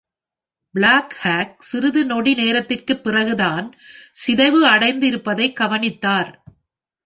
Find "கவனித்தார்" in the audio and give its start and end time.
5.53-6.31